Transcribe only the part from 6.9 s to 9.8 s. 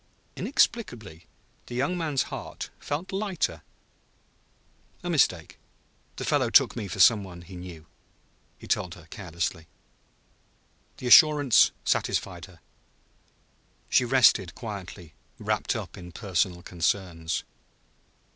some one he knew," he told her carelessly.